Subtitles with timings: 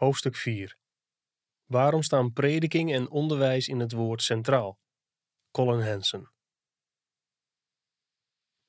[0.00, 0.76] Hoofdstuk 4
[1.66, 4.78] Waarom staan prediking en onderwijs in het woord centraal?
[5.50, 6.30] Colin Hansen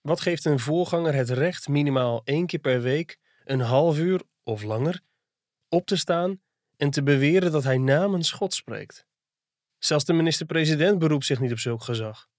[0.01, 4.63] Wat geeft een voorganger het recht minimaal één keer per week, een half uur of
[4.63, 5.01] langer,
[5.69, 6.41] op te staan
[6.77, 9.05] en te beweren dat hij namens God spreekt?
[9.77, 12.29] Zelfs de minister-president beroept zich niet op zulk gezag.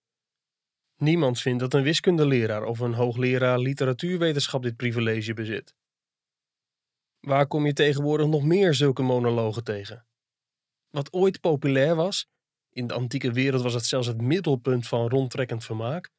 [0.96, 5.74] Niemand vindt dat een wiskundeleraar of een hoogleraar literatuurwetenschap dit privilege bezit.
[7.27, 10.07] Waar kom je tegenwoordig nog meer zulke monologen tegen?
[10.90, 12.26] Wat ooit populair was,
[12.71, 16.11] in de antieke wereld was het zelfs het middelpunt van rondtrekkend vermaak,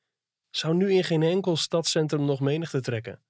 [0.49, 3.23] zou nu in geen enkel stadscentrum nog menigte trekken.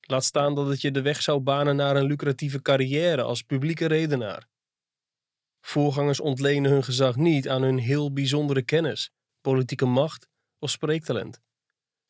[0.00, 3.86] Laat staan dat het je de weg zou banen naar een lucratieve carrière als publieke
[3.86, 4.48] redenaar.
[5.60, 9.10] Voorgangers ontlenen hun gezag niet aan hun heel bijzondere kennis,
[9.40, 11.40] politieke macht of spreektalent.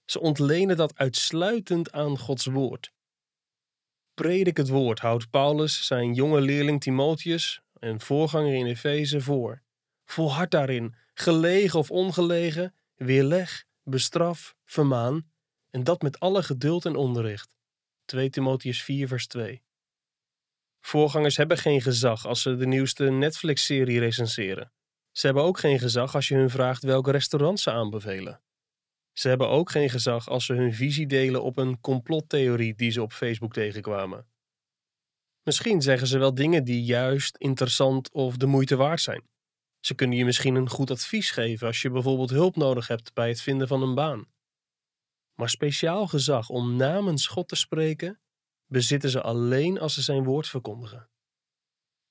[0.04, 2.92] Ze ontlenen dat uitsluitend aan Gods woord.
[4.18, 9.62] Predik het woord houdt Paulus zijn jonge leerling Timotheus en voorganger in Efeze voor.
[10.04, 15.30] Volhard daarin, gelegen of ongelegen, weerleg, bestraf, vermaan,
[15.70, 17.56] en dat met alle geduld en onderricht.
[18.04, 19.62] 2 Timotheus 4 vers 2
[20.80, 24.72] Voorgangers hebben geen gezag als ze de nieuwste Netflix-serie recenseren.
[25.12, 28.40] Ze hebben ook geen gezag als je hun vraagt welke restaurant ze aanbevelen.
[29.18, 33.02] Ze hebben ook geen gezag als ze hun visie delen op een complottheorie die ze
[33.02, 34.26] op Facebook tegenkwamen.
[35.42, 39.28] Misschien zeggen ze wel dingen die juist interessant of de moeite waard zijn.
[39.80, 43.28] Ze kunnen je misschien een goed advies geven als je bijvoorbeeld hulp nodig hebt bij
[43.28, 44.26] het vinden van een baan.
[45.34, 48.20] Maar speciaal gezag om namens God te spreken,
[48.66, 51.08] bezitten ze alleen als ze zijn woord verkondigen.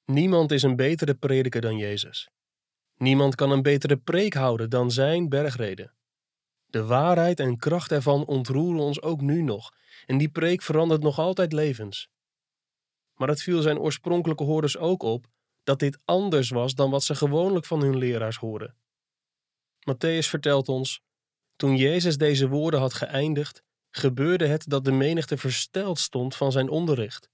[0.06, 2.30] Niemand is een betere prediker dan Jezus.
[2.98, 5.97] Niemand kan een betere preek houden dan zijn bergreden.
[6.78, 9.74] De waarheid en kracht ervan ontroeren ons ook nu nog,
[10.06, 12.10] en die preek verandert nog altijd levens.
[13.16, 15.26] Maar het viel zijn oorspronkelijke hoorders ook op
[15.64, 18.76] dat dit anders was dan wat ze gewoonlijk van hun leraars hoorden.
[19.92, 21.02] Matthäus vertelt ons:
[21.56, 26.70] Toen Jezus deze woorden had geëindigd, gebeurde het dat de menigte versteld stond van zijn
[26.70, 27.30] onderricht,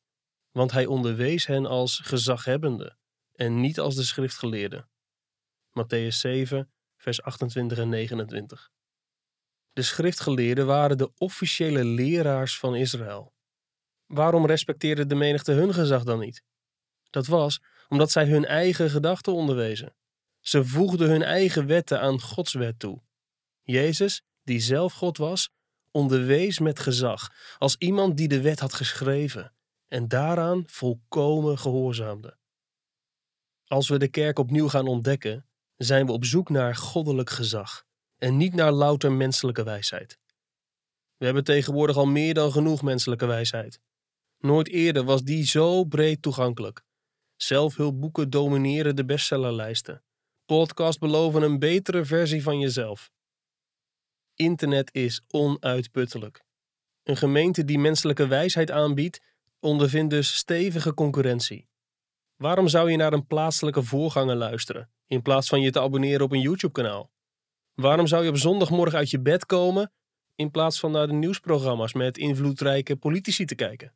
[0.51, 2.97] want hij onderwees hen als gezaghebbende
[3.33, 4.89] en niet als de schriftgeleerden.
[5.69, 8.71] Matthäus 7, vers 28 en 29.
[9.73, 13.33] De schriftgeleerden waren de officiële leraars van Israël.
[14.05, 16.43] Waarom respecteerde de menigte hun gezag dan niet?
[17.09, 19.95] Dat was omdat zij hun eigen gedachten onderwezen.
[20.39, 23.01] Ze voegden hun eigen wetten aan Gods wet toe.
[23.61, 25.49] Jezus, die zelf God was,
[25.91, 29.53] onderwees met gezag, als iemand die de wet had geschreven
[29.87, 32.37] en daaraan volkomen gehoorzaamde.
[33.67, 37.85] Als we de kerk opnieuw gaan ontdekken, zijn we op zoek naar goddelijk gezag
[38.23, 40.19] en niet naar louter menselijke wijsheid.
[41.17, 43.79] We hebben tegenwoordig al meer dan genoeg menselijke wijsheid.
[44.37, 46.83] Nooit eerder was die zo breed toegankelijk.
[47.35, 50.03] Zelfhulpboeken domineren de bestsellerlijsten.
[50.45, 53.11] Podcasts beloven een betere versie van jezelf.
[54.35, 56.43] Internet is onuitputtelijk.
[57.03, 59.21] Een gemeente die menselijke wijsheid aanbiedt,
[59.59, 61.67] ondervindt dus stevige concurrentie.
[62.35, 66.31] Waarom zou je naar een plaatselijke voorganger luisteren, in plaats van je te abonneren op
[66.31, 67.12] een YouTube-kanaal?
[67.73, 69.91] Waarom zou je op zondagmorgen uit je bed komen,
[70.35, 73.95] in plaats van naar de nieuwsprogramma's met invloedrijke politici te kijken?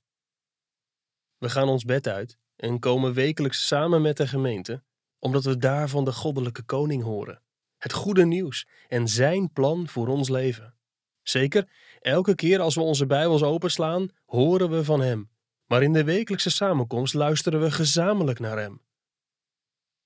[1.38, 4.84] We gaan ons bed uit en komen wekelijks samen met de gemeente,
[5.20, 7.42] omdat we daar van de goddelijke koning horen.
[7.78, 10.76] Het goede nieuws en zijn plan voor ons leven.
[11.22, 15.30] Zeker, elke keer als we onze Bijbels openslaan, horen we van hem.
[15.66, 18.82] Maar in de wekelijkse samenkomst luisteren we gezamenlijk naar hem.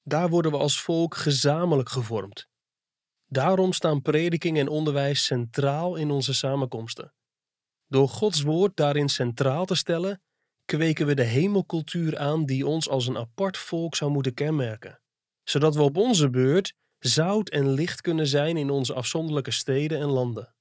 [0.04, 2.51] Daar worden we als volk gezamenlijk gevormd.
[3.32, 7.14] Daarom staan prediking en onderwijs centraal in onze samenkomsten.
[7.88, 10.22] Door Gods woord daarin centraal te stellen,
[10.66, 15.02] kweken we de hemelcultuur aan die ons als een apart volk zou moeten kenmerken,
[15.44, 20.10] zodat we op onze beurt zout en licht kunnen zijn in onze afzonderlijke steden en
[20.10, 20.56] landen.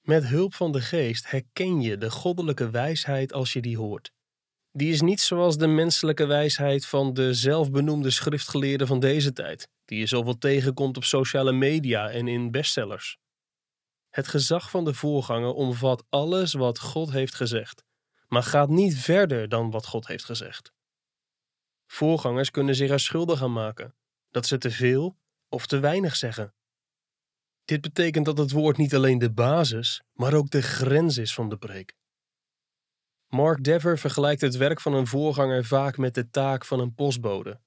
[0.00, 4.12] Met hulp van de geest herken je de goddelijke wijsheid als je die hoort.
[4.70, 9.98] Die is niet zoals de menselijke wijsheid van de zelfbenoemde schriftgeleerden van deze tijd, die
[9.98, 13.18] je zoveel tegenkomt op sociale media en in bestsellers.
[14.10, 17.84] Het gezag van de voorganger omvat alles wat God heeft gezegd,
[18.28, 20.72] maar gaat niet verder dan wat God heeft gezegd.
[21.86, 23.94] Voorgangers kunnen zich er schuldig aan maken
[24.30, 25.16] dat ze te veel
[25.48, 26.54] of te weinig zeggen.
[27.64, 31.48] Dit betekent dat het woord niet alleen de basis, maar ook de grens is van
[31.48, 31.94] de preek.
[33.28, 37.60] Mark Dever vergelijkt het werk van een voorganger vaak met de taak van een postbode.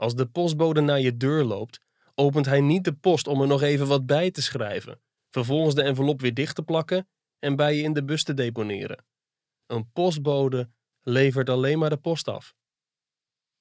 [0.00, 1.80] Als de postbode naar je deur loopt,
[2.14, 5.00] opent hij niet de post om er nog even wat bij te schrijven,
[5.30, 7.08] vervolgens de envelop weer dicht te plakken
[7.38, 9.04] en bij je in de bus te deponeren.
[9.66, 10.70] Een postbode
[11.00, 12.54] levert alleen maar de post af.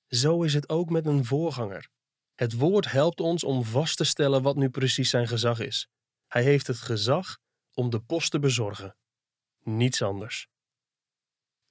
[0.08, 1.90] Zo is het ook met een voorganger.
[2.36, 5.88] Het woord helpt ons om vast te stellen wat nu precies zijn gezag is.
[6.28, 7.38] Hij heeft het gezag
[7.74, 8.96] om de post te bezorgen.
[9.64, 10.48] Niets anders.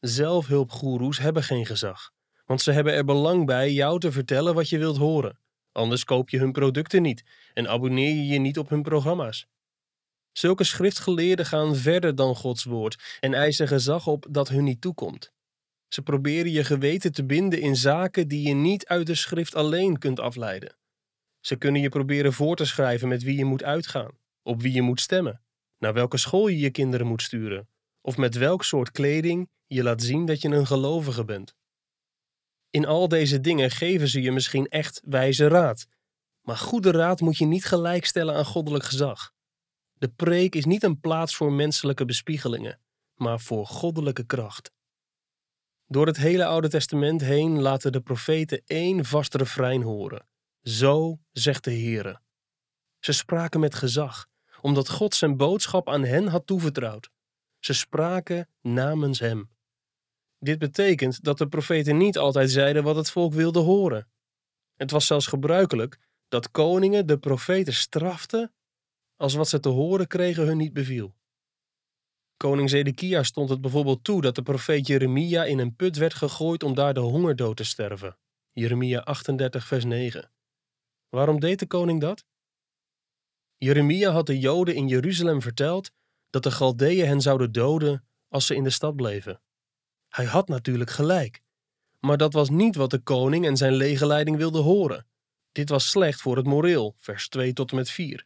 [0.00, 2.12] Zelfhulpgoeroes hebben geen gezag,
[2.48, 5.38] want ze hebben er belang bij jou te vertellen wat je wilt horen.
[5.72, 7.24] Anders koop je hun producten niet
[7.54, 9.46] en abonneer je je niet op hun programma's.
[10.32, 15.32] Zulke schriftgeleerden gaan verder dan Gods woord en eisen gezag op dat hun niet toekomt.
[15.88, 19.98] Ze proberen je geweten te binden in zaken die je niet uit de schrift alleen
[19.98, 20.76] kunt afleiden.
[21.40, 24.82] Ze kunnen je proberen voor te schrijven met wie je moet uitgaan, op wie je
[24.82, 25.42] moet stemmen,
[25.78, 27.68] naar welke school je je kinderen moet sturen,
[28.00, 31.57] of met welk soort kleding je laat zien dat je een gelovige bent.
[32.70, 35.86] In al deze dingen geven ze je misschien echt wijze raad,
[36.42, 39.32] maar goede raad moet je niet gelijkstellen aan goddelijk gezag.
[39.94, 42.80] De preek is niet een plaats voor menselijke bespiegelingen,
[43.14, 44.70] maar voor goddelijke kracht.
[45.86, 50.26] Door het hele Oude Testament heen laten de profeten één vast refrein horen.
[50.62, 52.20] Zo zegt de Heere.
[52.98, 54.26] Ze spraken met gezag,
[54.60, 57.10] omdat God zijn boodschap aan hen had toevertrouwd.
[57.58, 59.50] Ze spraken namens hem.
[60.38, 64.08] Dit betekent dat de profeten niet altijd zeiden wat het volk wilde horen.
[64.74, 65.98] Het was zelfs gebruikelijk
[66.28, 68.52] dat koningen de profeten straften
[69.16, 71.16] als wat ze te horen kregen hun niet beviel.
[72.36, 76.62] Koning Zedekia stond het bijvoorbeeld toe dat de profeet Jeremia in een put werd gegooid
[76.62, 78.18] om daar de hongerdood te sterven.
[78.52, 80.30] Jeremia 38, vers 9.
[81.08, 82.24] Waarom deed de koning dat?
[83.56, 85.90] Jeremia had de Joden in Jeruzalem verteld
[86.30, 89.40] dat de Galdeeën hen zouden doden als ze in de stad bleven.
[90.08, 91.42] Hij had natuurlijk gelijk.
[91.98, 95.06] Maar dat was niet wat de koning en zijn legerleiding wilden horen.
[95.52, 98.24] Dit was slecht voor het moreel, vers 2 tot en met 4.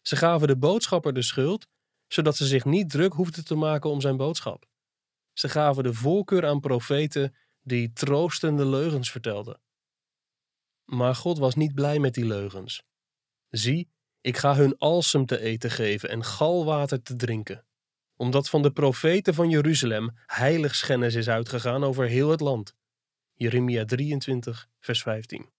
[0.00, 1.66] Ze gaven de boodschapper de schuld
[2.08, 4.66] zodat ze zich niet druk hoefden te maken om zijn boodschap.
[5.32, 9.60] Ze gaven de voorkeur aan profeten die troostende leugens vertelden.
[10.84, 12.82] Maar God was niet blij met die leugens.
[13.48, 13.90] Zie,
[14.20, 17.66] ik ga hun alsem te eten geven en galwater te drinken,
[18.16, 22.74] omdat van de profeten van Jeruzalem heiligschennis is uitgegaan over heel het land.
[23.32, 25.50] Jeremia 23, vers 15.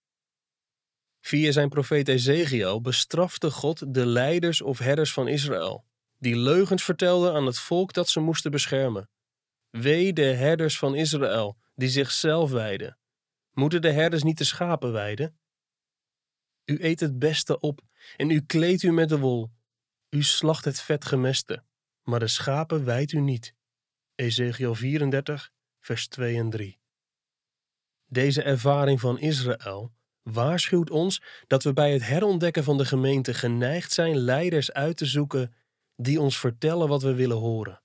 [1.20, 5.84] Via zijn profeet Ezekiel bestrafte God de leiders of herders van Israël
[6.18, 9.10] die leugens vertelden aan het volk dat ze moesten beschermen.
[9.70, 12.98] Wee de herders van Israël, die zichzelf wijden.
[13.52, 15.38] Moeten de herders niet de schapen weiden?
[16.64, 17.80] U eet het beste op
[18.16, 19.50] en u kleedt u met de wol.
[20.10, 21.64] U slacht het vet gemeste,
[22.06, 23.54] maar de schapen wijdt u niet.
[24.14, 25.50] Ezekiel 34,
[25.80, 26.78] vers 2 en 3.
[28.06, 29.92] Deze ervaring van Israël
[30.22, 35.06] waarschuwt ons dat we bij het herontdekken van de gemeente geneigd zijn leiders uit te
[35.06, 35.54] zoeken
[35.96, 37.82] die ons vertellen wat we willen horen.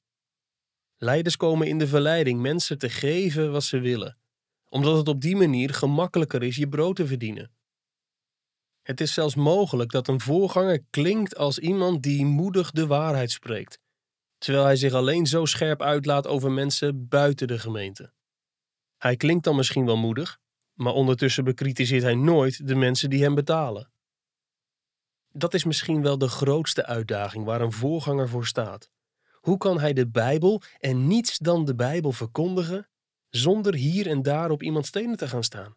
[0.97, 4.18] Leiders komen in de verleiding mensen te geven wat ze willen,
[4.69, 7.51] omdat het op die manier gemakkelijker is je brood te verdienen.
[8.81, 13.79] Het is zelfs mogelijk dat een voorganger klinkt als iemand die moedig de waarheid spreekt,
[14.43, 18.11] terwijl hij zich alleen zo scherp uitlaat over mensen buiten de gemeente.
[18.97, 20.39] Hij klinkt dan misschien wel moedig,
[20.73, 23.91] maar ondertussen bekritiseert hij nooit de mensen die hem betalen.
[25.31, 28.89] Dat is misschien wel de grootste uitdaging waar een voorganger voor staat.
[29.33, 32.87] Hoe kan hij de Bijbel en niets dan de Bijbel verkondigen
[33.29, 35.73] zonder hier en daar op iemands stenen te gaan staan?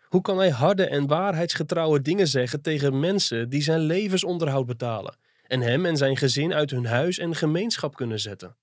[0.00, 5.18] Hoe kan hij harde en waarheidsgetrouwe dingen zeggen tegen mensen die zijn levensonderhoud betalen
[5.50, 8.56] en hem en zijn gezin uit hun huis en gemeenschap kunnen zetten?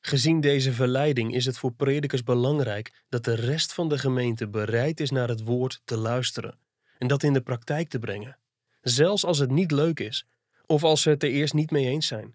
[0.00, 5.00] Gezien deze verleiding is het voor predikers belangrijk dat de rest van de gemeente bereid
[5.00, 6.58] is naar het woord te luisteren
[6.98, 8.38] en dat in de praktijk te brengen
[8.80, 10.26] zelfs als het niet leuk is
[10.66, 12.34] of als ze het er eerst niet mee eens zijn.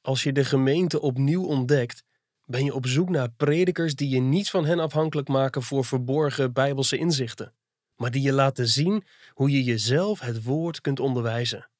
[0.00, 2.04] Als je de gemeente opnieuw ontdekt,
[2.44, 6.52] ben je op zoek naar predikers die je niet van hen afhankelijk maken voor verborgen
[6.52, 7.54] bijbelse inzichten,
[7.96, 11.70] maar die je laten zien hoe je jezelf het woord kunt onderwijzen.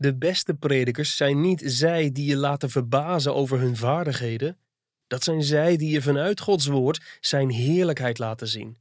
[0.00, 4.58] De beste predikers zijn niet zij die je laten verbazen over hun vaardigheden,
[5.06, 8.78] dat zijn zij die je vanuit Gods woord zijn heerlijkheid laten zien.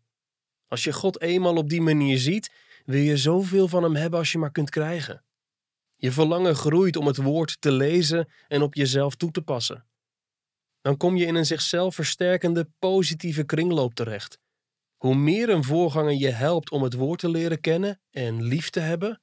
[0.68, 2.52] Als je God eenmaal op die manier ziet,
[2.86, 5.24] wil je zoveel van hem hebben als je maar kunt krijgen.
[5.96, 9.86] Je verlangen groeit om het woord te lezen en op jezelf toe te passen.
[10.82, 14.40] Dan kom je in een zichzelf versterkende positieve kringloop terecht.
[14.98, 18.80] Hoe meer een voorganger je helpt om het woord te leren kennen en lief te
[18.80, 19.22] hebben,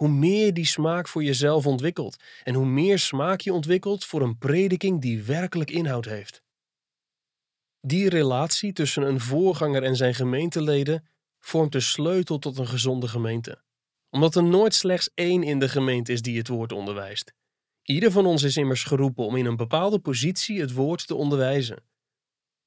[0.00, 4.38] hoe meer die smaak voor jezelf ontwikkelt en hoe meer smaak je ontwikkelt voor een
[4.38, 6.42] prediking die werkelijk inhoud heeft.
[7.80, 11.06] Die relatie tussen een voorganger en zijn gemeenteleden
[11.38, 13.62] vormt de sleutel tot een gezonde gemeente.
[14.10, 17.34] Omdat er nooit slechts één in de gemeente is die het woord onderwijst.
[17.82, 21.82] Ieder van ons is immers geroepen om in een bepaalde positie het woord te onderwijzen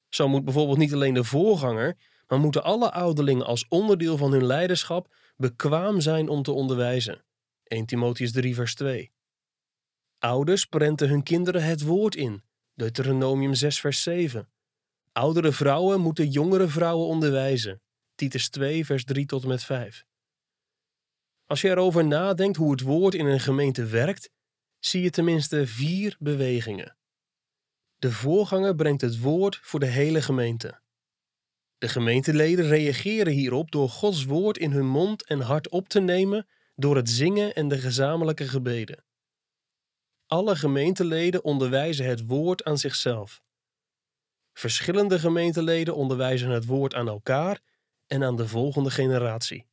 [0.10, 1.98] Zo moet bijvoorbeeld niet alleen de voorganger,
[2.28, 7.26] maar moeten alle ouderlingen als onderdeel van hun leiderschap bekwaam zijn om te onderwijzen.
[7.64, 9.12] 1 Timotheus 3 vers 2.
[10.20, 12.44] Ouders prenten hun kinderen het woord in.
[12.74, 14.52] Deuteronomium 6 vers 7.
[15.12, 17.82] Oudere vrouwen moeten jongere vrouwen onderwijzen.
[18.16, 20.06] Titus 2 vers 3 tot en met 5.
[21.46, 24.30] Als je erover nadenkt hoe het woord in een gemeente werkt,
[24.80, 26.98] zie je tenminste vier bewegingen.
[27.98, 30.82] De voorganger brengt het woord voor de hele gemeente.
[31.84, 36.48] De gemeenteleden reageren hierop door Gods woord in hun mond en hart op te nemen
[36.76, 39.04] door het zingen en de gezamenlijke gebeden.
[40.26, 43.42] Alle gemeenteleden onderwijzen het woord aan zichzelf.
[44.54, 47.60] Verschillende gemeenteleden onderwijzen het woord aan elkaar
[48.08, 49.66] en aan de volgende generatie.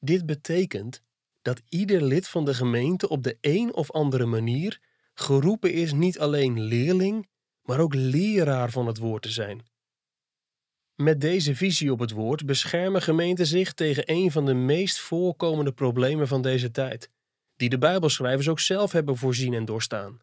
[0.00, 1.02] Dit betekent
[1.42, 4.80] dat ieder lid van de gemeente op de een of andere manier
[5.14, 7.28] geroepen is niet alleen leerling,
[7.62, 9.74] maar ook leraar van het woord te zijn.
[10.96, 15.72] Met deze visie op het woord beschermen gemeenten zich tegen een van de meest voorkomende
[15.72, 17.10] problemen van deze tijd,
[17.56, 20.20] die de Bijbelschrijvers ook zelf hebben voorzien en doorstaan.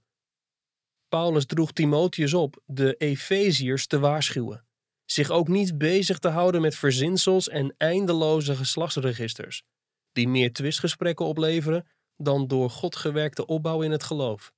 [1.08, 4.66] Paulus droeg Timotheus op de Efeziërs te waarschuwen,
[5.06, 9.64] zich ook niet bezig te houden met verzinsels en eindeloze geslachtsregisters,
[10.12, 11.88] die meer twistgesprekken opleveren
[12.18, 14.54] dan door God gewerkte opbouw in het geloof.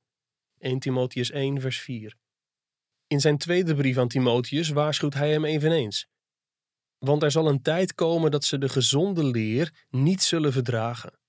[0.57, 2.15] 1 Timotheus 1 vers 4
[3.07, 6.07] in zijn tweede brief aan Timotheus waarschuwt hij hem eveneens.
[6.97, 11.19] Want er zal een tijd komen dat ze de gezonde leer niet zullen verdragen,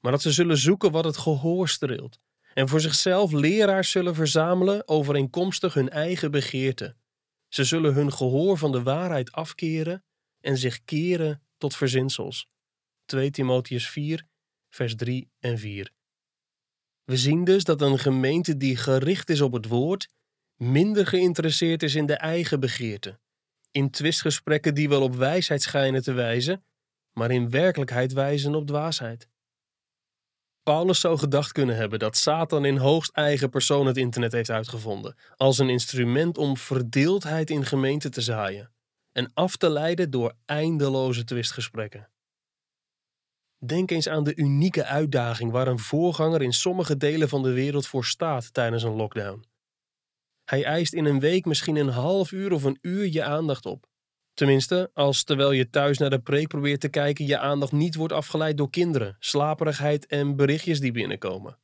[0.00, 2.18] maar dat ze zullen zoeken wat het gehoor streelt,
[2.54, 6.96] en voor zichzelf leraars zullen verzamelen overeenkomstig hun eigen begeerte.
[7.48, 10.04] Ze zullen hun gehoor van de waarheid afkeren
[10.40, 12.48] en zich keren tot verzinsels.
[13.04, 14.26] 2 Timotheus 4,
[14.68, 15.92] vers 3 en 4.
[17.04, 20.08] We zien dus dat een gemeente die gericht is op het woord
[20.58, 23.18] minder geïnteresseerd is in de eigen begeerte,
[23.70, 26.64] in twistgesprekken die wel op wijsheid schijnen te wijzen,
[27.12, 29.28] maar in werkelijkheid wijzen op dwaasheid.
[30.62, 35.16] Paulus zou gedacht kunnen hebben dat Satan in hoogst eigen persoon het internet heeft uitgevonden,
[35.36, 38.70] als een instrument om verdeeldheid in gemeenten te zaaien
[39.12, 42.08] en af te leiden door eindeloze twistgesprekken.
[43.58, 47.86] Denk eens aan de unieke uitdaging waar een voorganger in sommige delen van de wereld
[47.86, 49.44] voor staat tijdens een lockdown.
[50.48, 53.86] Hij eist in een week misschien een half uur of een uur je aandacht op.
[54.34, 58.12] Tenminste, als terwijl je thuis naar de preek probeert te kijken, je aandacht niet wordt
[58.12, 61.58] afgeleid door kinderen, slaperigheid en berichtjes die binnenkomen.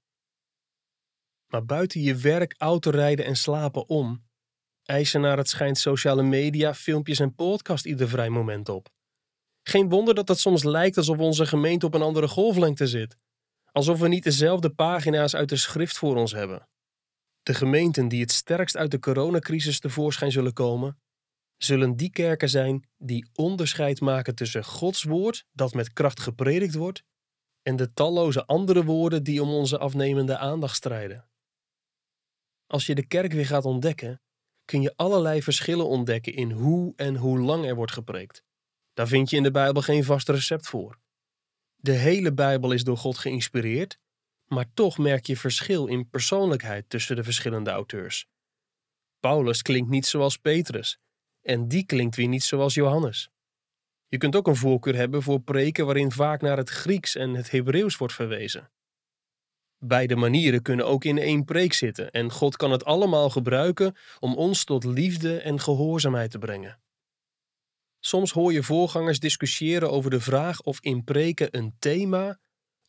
[1.47, 4.25] Maar buiten je werk, autorijden en slapen om,
[4.83, 8.89] eisen naar het schijnt sociale media, filmpjes en podcast ieder vrij moment op.
[9.63, 13.17] Geen wonder dat het soms lijkt alsof onze gemeente op een andere golflengte zit.
[13.73, 16.69] Alsof we niet dezelfde pagina's uit de schrift voor ons hebben.
[17.45, 20.99] De gemeenten die het sterkst uit de coronacrisis tevoorschijn zullen komen,
[21.57, 27.03] zullen die kerken zijn die onderscheid maken tussen Gods woord, dat met kracht gepredikt wordt,
[27.63, 31.29] en de talloze andere woorden die om onze afnemende aandacht strijden.
[32.67, 34.21] Als je de kerk weer gaat ontdekken,
[34.65, 38.45] kun je allerlei verschillen ontdekken in hoe en hoe lang er wordt gepreekt.
[38.93, 41.01] Daar vind je in de Bijbel geen vast recept voor.
[41.77, 43.99] De hele Bijbel is door God geïnspireerd
[44.47, 48.27] maar toch merk je verschil in persoonlijkheid tussen de verschillende auteurs.
[49.21, 50.99] Paulus klinkt niet zoals Petrus,
[51.43, 53.31] en die klinkt weer niet zoals Johannes.
[54.09, 57.51] Je kunt ook een voorkeur hebben voor preken waarin vaak naar het Grieks en het
[57.51, 58.71] Hebreeuws wordt verwezen.
[59.79, 64.35] Beide manieren kunnen ook in één preek zitten en God kan het allemaal gebruiken om
[64.35, 66.81] ons tot liefde en gehoorzaamheid te brengen.
[68.01, 72.39] Soms hoor je voorgangers discussiëren over de vraag of in preken een thema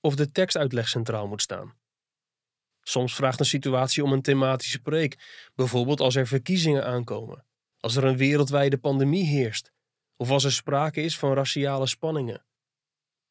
[0.05, 1.73] of de tekstuitleg centraal moet staan.
[2.81, 5.17] Soms vraagt een situatie om een thematische preek,
[5.55, 7.45] bijvoorbeeld als er verkiezingen aankomen,
[7.79, 9.71] als er een wereldwijde pandemie heerst,
[10.15, 12.45] of als er sprake is van raciale spanningen.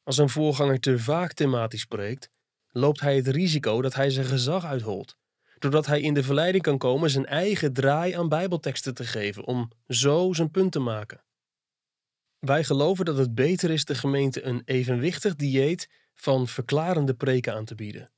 [0.03, 2.29] Als een voorganger te vaak thematisch spreekt,
[2.69, 5.17] loopt hij het risico dat hij zijn gezag uitholt,
[5.59, 9.71] doordat hij in de verleiding kan komen zijn eigen draai aan Bijbelteksten te geven om
[9.87, 11.23] zo zijn punt te maken.
[12.39, 17.65] Wij geloven dat het beter is de gemeente een evenwichtig dieet van verklarende preken aan
[17.65, 18.11] te bieden.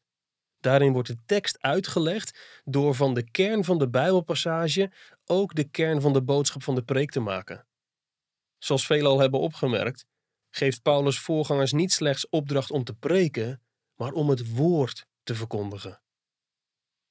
[0.59, 4.91] Daarin wordt de tekst uitgelegd door van de kern van de Bijbelpassage
[5.25, 7.67] ook de kern van de boodschap van de preek te maken.
[8.57, 10.05] Zoals velen al hebben opgemerkt,
[10.49, 13.61] geeft Paulus voorgangers niet slechts opdracht om te preken,
[13.95, 16.01] maar om het woord te verkondigen.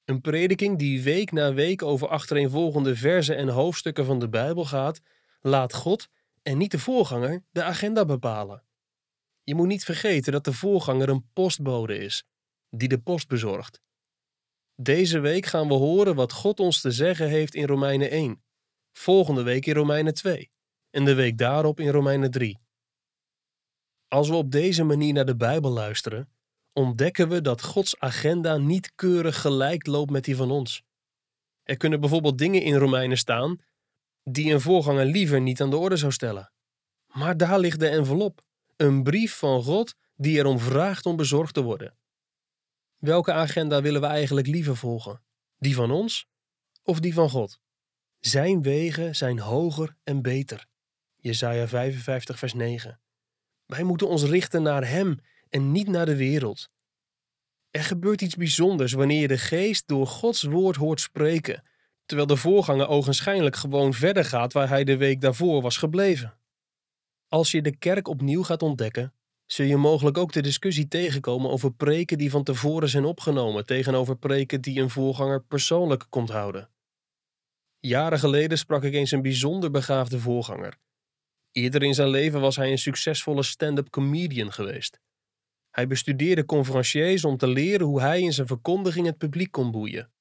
[0.05, 5.01] Een prediking die week na week over achtereenvolgende verzen en hoofdstukken van de Bijbel gaat,
[5.41, 6.07] laat God
[6.41, 8.66] en niet de voorganger de agenda bepalen.
[9.47, 12.23] Je moet niet vergeten dat de voorganger een postbode is,
[12.69, 13.81] die de post bezorgt.
[14.75, 18.43] Deze week gaan we horen wat God ons te zeggen heeft in Romeinen 1,
[18.93, 20.51] volgende week in Romeinen 2
[20.89, 22.59] en de week daarop in Romeinen 3.
[24.07, 26.29] Als we op deze manier naar de Bijbel luisteren,
[26.73, 30.83] ontdekken we dat Gods agenda niet keurig gelijk loopt met die van ons.
[31.63, 33.59] Er kunnen bijvoorbeeld dingen in Romeinen staan
[34.23, 36.51] die een voorganger liever niet aan de orde zou stellen.
[37.07, 38.45] Maar daar ligt de envelop,
[38.77, 41.97] een brief van God die erom vraagt om bezorgd te worden.
[42.97, 45.21] Welke agenda willen we eigenlijk liever volgen?
[45.57, 46.27] Die van ons
[46.83, 47.59] of die van God?
[48.19, 50.65] Zijn wegen zijn hoger en beter.
[51.15, 52.99] Jesaja 55 vers 9.
[53.65, 55.19] Wij moeten ons richten naar Hem
[55.49, 56.69] en niet naar de wereld.
[57.71, 61.63] Er gebeurt iets bijzonders wanneer je de geest door Gods woord hoort spreken,
[62.05, 66.37] terwijl de voorganger ogenschijnlijk gewoon verder gaat waar hij de week daarvoor was gebleven.
[67.29, 69.13] Als je de kerk opnieuw gaat ontdekken,
[69.45, 74.17] zul je mogelijk ook de discussie tegenkomen over preken die van tevoren zijn opgenomen tegenover
[74.17, 76.69] preken die een voorganger persoonlijk komt houden.
[77.79, 80.77] Jaren geleden sprak ik eens een bijzonder begaafde voorganger.
[81.51, 84.99] Eerder in zijn leven was hij een succesvolle stand-up comedian geweest.
[85.69, 90.11] Hij bestudeerde conferenciers om te leren hoe hij in zijn verkondiging het publiek kon boeien.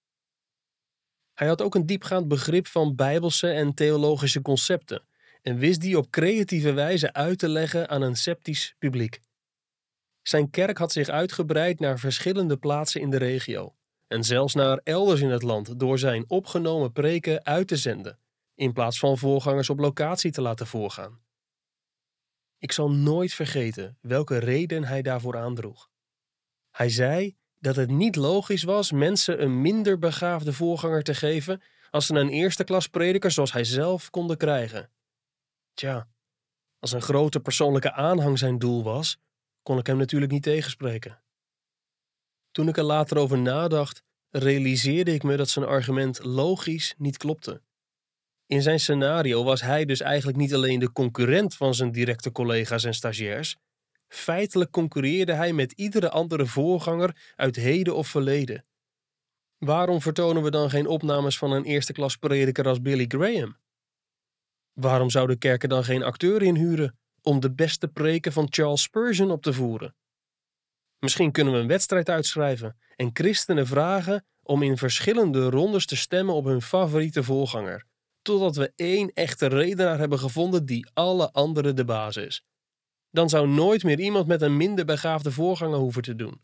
[1.34, 5.04] Hij had ook een diepgaand begrip van bijbelse en theologische concepten
[5.46, 9.20] en wist die op creatieve wijze uit te leggen aan een sceptisch publiek.
[10.22, 13.74] Zijn kerk had zich uitgebreid naar verschillende plaatsen in de regio
[14.06, 18.18] en zelfs naar elders in het land door zijn opgenomen preken uit te zenden,
[18.54, 21.20] in plaats van voorgangers op locatie te laten voorgaan.
[22.58, 25.90] Ik zal nooit vergeten welke reden hij daarvoor aandroeg.
[26.70, 32.06] Hij zei dat het niet logisch was mensen een minder begaafde voorganger te geven als
[32.06, 34.90] ze een eerste klas prediker zoals hij zelf konden krijgen.
[35.76, 36.08] Tja,
[36.78, 39.18] als een grote persoonlijke aanhang zijn doel was,
[39.62, 41.22] kon ik hem natuurlijk niet tegenspreken.
[42.50, 47.62] Toen ik er later over nadacht, realiseerde ik me dat zijn argument logisch niet klopte.
[48.46, 52.84] In zijn scenario was hij dus eigenlijk niet alleen de concurrent van zijn directe collega's
[52.84, 53.56] en stagiairs.
[54.08, 58.64] Feitelijk concurreerde hij met iedere andere voorganger uit heden of verleden.
[59.58, 63.56] Waarom vertonen we dan geen opnames van een eerste klas prediker als Billy Graham?
[64.80, 69.42] Waarom zouden kerken dan geen acteur inhuren om de beste preken van Charles Spurgeon op
[69.42, 69.94] te voeren?
[70.98, 76.34] Misschien kunnen we een wedstrijd uitschrijven en christenen vragen om in verschillende rondes te stemmen
[76.34, 77.84] op hun favoriete voorganger,
[78.22, 82.44] totdat we één echte redenaar hebben gevonden die alle anderen de baas is.
[83.10, 86.42] Dan zou nooit meer iemand met een minder begaafde voorganger hoeven te doen.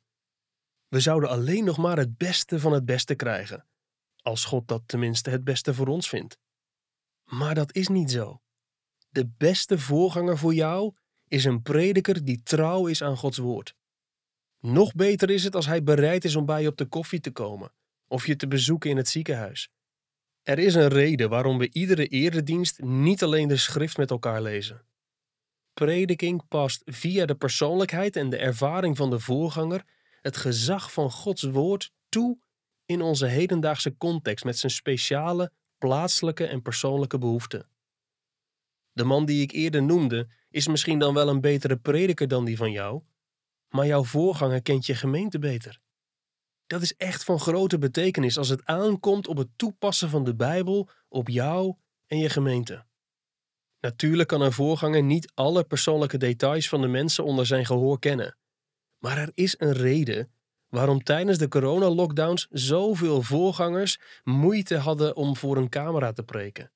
[0.88, 3.66] We zouden alleen nog maar het beste van het beste krijgen,
[4.22, 6.38] als God dat tenminste het beste voor ons vindt.
[7.34, 8.40] Maar dat is niet zo.
[9.08, 10.94] De beste voorganger voor jou
[11.28, 13.74] is een prediker die trouw is aan Gods woord.
[14.58, 17.30] Nog beter is het als hij bereid is om bij je op de koffie te
[17.30, 17.72] komen
[18.06, 19.70] of je te bezoeken in het ziekenhuis.
[20.42, 24.84] Er is een reden waarom we iedere eredienst niet alleen de schrift met elkaar lezen.
[25.72, 29.84] Prediking past via de persoonlijkheid en de ervaring van de voorganger
[30.20, 32.38] het gezag van Gods woord toe
[32.84, 37.68] in onze hedendaagse context met zijn speciale, plaatselijke en persoonlijke behoeften.
[38.92, 42.56] De man die ik eerder noemde is misschien dan wel een betere prediker dan die
[42.56, 43.02] van jou,
[43.68, 45.80] maar jouw voorganger kent je gemeente beter.
[46.66, 50.88] Dat is echt van grote betekenis als het aankomt op het toepassen van de Bijbel
[51.08, 51.74] op jou
[52.06, 52.84] en je gemeente.
[53.80, 58.36] Natuurlijk kan een voorganger niet alle persoonlijke details van de mensen onder zijn gehoor kennen.
[58.98, 60.32] Maar er is een reden
[60.72, 66.72] waarom tijdens de coronalockdowns zoveel voorgangers moeite hadden om voor een camera te preken.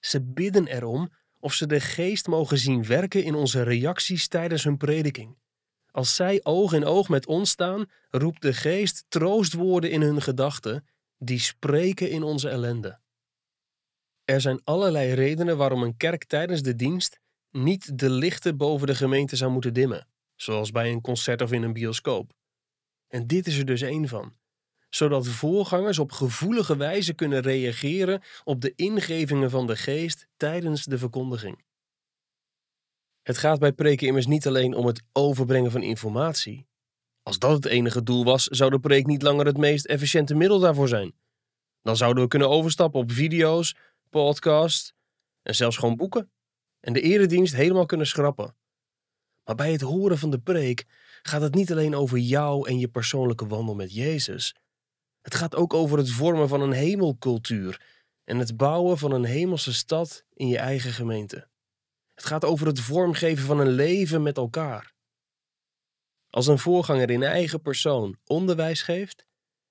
[0.00, 4.76] Ze bidden erom of ze de geest mogen zien werken in onze reacties tijdens hun
[4.76, 5.36] prediking.
[5.90, 10.86] Als zij oog in oog met ons staan, roept de geest troostwoorden in hun gedachten,
[11.18, 13.00] die spreken in onze ellende.
[14.24, 18.94] Er zijn allerlei redenen waarom een kerk tijdens de dienst niet de lichten boven de
[18.94, 22.32] gemeente zou moeten dimmen, zoals bij een concert of in een bioscoop.
[23.14, 24.34] En dit is er dus één van,
[24.90, 30.98] zodat voorgangers op gevoelige wijze kunnen reageren op de ingevingen van de geest tijdens de
[30.98, 31.64] verkondiging.
[33.22, 36.66] Het gaat bij preken immers niet alleen om het overbrengen van informatie.
[37.22, 40.58] Als dat het enige doel was, zou de preek niet langer het meest efficiënte middel
[40.58, 41.14] daarvoor zijn.
[41.82, 43.76] Dan zouden we kunnen overstappen op video's,
[44.10, 44.92] podcasts
[45.42, 46.30] en zelfs gewoon boeken.
[46.80, 48.56] En de eredienst helemaal kunnen schrappen.
[49.44, 50.86] Maar bij het horen van de preek
[51.28, 54.54] gaat het niet alleen over jou en je persoonlijke wandel met Jezus.
[55.20, 57.80] Het gaat ook over het vormen van een hemelcultuur
[58.24, 61.48] en het bouwen van een hemelse stad in je eigen gemeente.
[62.14, 64.92] Het gaat over het vormgeven van een leven met elkaar.
[66.30, 69.26] Als een voorganger in eigen persoon onderwijs geeft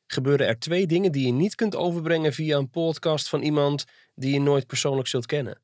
[0.07, 3.85] gebeuren er twee dingen die je niet kunt overbrengen via een podcast van iemand
[4.15, 5.61] die je nooit persoonlijk zult kennen.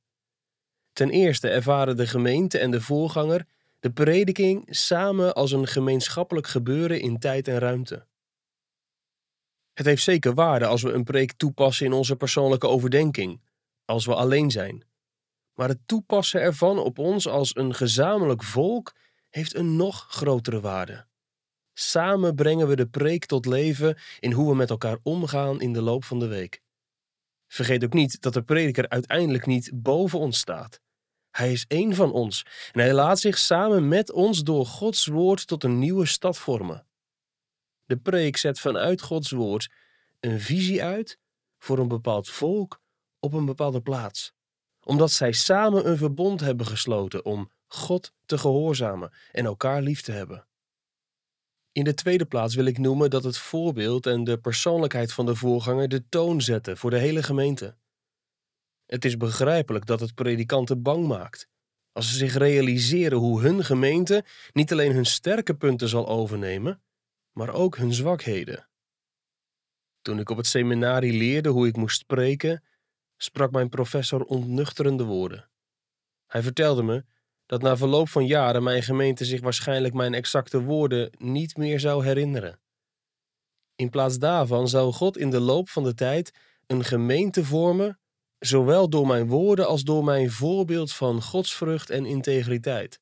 [0.94, 3.46] Ten eerste ervaren de gemeente en de voorganger
[3.80, 8.08] de prediking samen als een gemeenschappelijk gebeuren in tijd en ruimte.
[9.74, 13.42] Het heeft zeker waarde als we een preek toepassen in onze persoonlijke overdenking,
[13.86, 14.84] als we alleen zijn.
[15.54, 18.96] Maar het toepassen ervan op ons als een gezamenlijk volk
[19.30, 21.08] heeft een nog grotere waarde.
[21.74, 25.82] Samen brengen we de preek tot leven in hoe we met elkaar omgaan in de
[25.82, 26.62] loop van de week.
[27.48, 30.82] Vergeet ook niet dat de prediker uiteindelijk niet boven ons staat.
[31.32, 35.48] Hij is één van ons en hij laat zich samen met ons door Gods woord
[35.48, 36.86] tot een nieuwe stad vormen.
[37.86, 39.72] De preek zet vanuit Gods woord
[40.20, 41.20] een visie uit
[41.58, 42.82] voor een bepaald volk
[43.20, 44.34] op een bepaalde plaats,
[44.84, 50.12] omdat zij samen een verbond hebben gesloten om God te gehoorzamen en elkaar lief te
[50.12, 50.48] hebben.
[51.72, 55.36] In de tweede plaats wil ik noemen dat het voorbeeld en de persoonlijkheid van de
[55.36, 57.76] voorganger de toon zetten voor de hele gemeente.
[58.90, 61.48] Het is begrijpelijk dat het predikanten bang maakt.
[61.92, 66.82] Als ze zich realiseren hoe hun gemeente niet alleen hun sterke punten zal overnemen,
[67.32, 68.70] maar ook hun zwakheden.
[70.02, 72.64] Toen ik op het seminarie leerde hoe ik moest spreken,
[73.18, 75.50] sprak mijn professor ontnuchterende woorden.
[76.28, 77.06] Hij vertelde me
[77.46, 82.06] dat na verloop van jaren mijn gemeente zich waarschijnlijk mijn exacte woorden niet meer zou
[82.06, 82.60] herinneren.
[83.76, 86.34] In plaats daarvan zou God in de loop van de tijd
[86.66, 88.00] een gemeente vormen
[88.40, 93.00] zowel door mijn woorden als door mijn voorbeeld van godsvrucht en integriteit.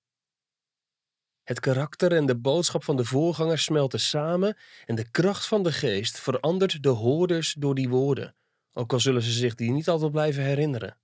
[1.43, 5.71] Het karakter en de boodschap van de voorgangers smelten samen en de kracht van de
[5.71, 8.35] geest verandert de hoorders door die woorden,
[8.73, 10.97] ook al zullen ze zich die niet altijd blijven herinneren.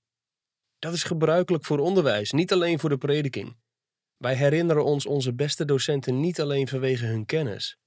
[0.80, 3.58] Dat is gebruikelijk voor onderwijs, niet alleen voor de prediking.
[4.18, 7.78] Wij herinneren ons onze beste docenten niet alleen vanwege hun kennis.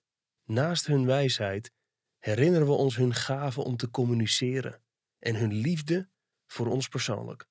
[0.44, 1.72] Naast hun wijsheid
[2.18, 4.82] herinneren we ons hun gave om te communiceren
[5.18, 6.08] en hun liefde
[6.46, 7.46] voor ons persoonlijk.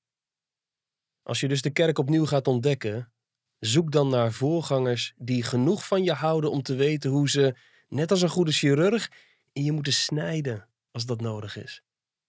[1.24, 3.12] Als je dus de kerk opnieuw gaat ontdekken,
[3.60, 7.56] zoek dan naar voorgangers die genoeg van je houden om te weten hoe ze,
[7.88, 9.12] net als een goede chirurg,
[9.52, 11.82] in je moeten snijden als dat nodig is.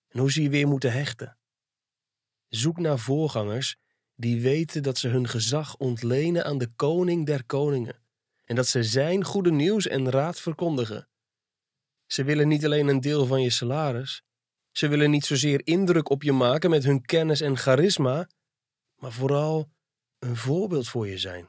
[0.08, 1.38] En hoe ze je weer moeten hechten.
[2.48, 3.76] Zoek naar voorgangers
[4.14, 8.04] die weten dat ze hun gezag ontlenen aan de koning der koningen
[8.44, 11.08] en dat ze zijn goede nieuws en raad verkondigen.
[12.06, 14.22] Ze willen niet alleen een deel van je salaris,
[14.76, 18.28] ze willen niet zozeer indruk op je maken met hun kennis en charisma,
[18.94, 19.70] maar vooral
[20.18, 21.48] een voorbeeld voor je zijn.